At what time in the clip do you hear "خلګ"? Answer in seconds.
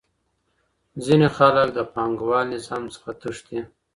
1.35-1.67